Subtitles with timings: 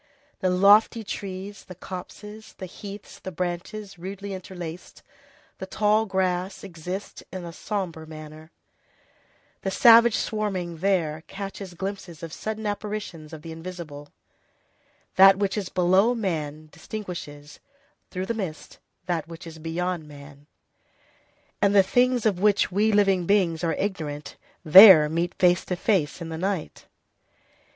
[0.39, 5.03] The lofty trees, the copses, the heaths, the branches rudely interlaced,
[5.59, 8.49] the tall grass, exist in a sombre manner;
[9.61, 14.09] the savage swarming there catches glimpses of sudden apparitions of the invisible;
[15.17, 17.59] that which is below man distinguishes,
[18.09, 20.47] through the mists, that which is beyond man;
[21.61, 26.21] and the things of which we living beings are ignorant there meet face to face
[26.21, 26.87] in the night.